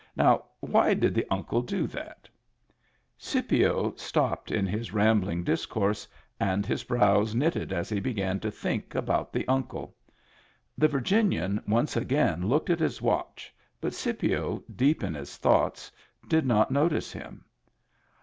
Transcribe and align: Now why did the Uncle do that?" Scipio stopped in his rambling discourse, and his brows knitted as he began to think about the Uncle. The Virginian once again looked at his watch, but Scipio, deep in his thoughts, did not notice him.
Now 0.15 0.45
why 0.61 0.95
did 0.95 1.13
the 1.13 1.27
Uncle 1.29 1.61
do 1.61 1.85
that?" 1.85 2.27
Scipio 3.19 3.93
stopped 3.95 4.49
in 4.49 4.65
his 4.65 4.91
rambling 4.93 5.43
discourse, 5.43 6.07
and 6.39 6.65
his 6.65 6.83
brows 6.83 7.35
knitted 7.35 7.71
as 7.71 7.87
he 7.87 7.99
began 7.99 8.39
to 8.39 8.49
think 8.49 8.95
about 8.95 9.31
the 9.31 9.47
Uncle. 9.47 9.95
The 10.75 10.87
Virginian 10.87 11.61
once 11.67 11.95
again 11.95 12.47
looked 12.47 12.71
at 12.71 12.79
his 12.79 12.99
watch, 12.99 13.53
but 13.79 13.93
Scipio, 13.93 14.63
deep 14.75 15.03
in 15.03 15.13
his 15.13 15.37
thoughts, 15.37 15.91
did 16.27 16.47
not 16.47 16.71
notice 16.71 17.11
him. 17.13 17.45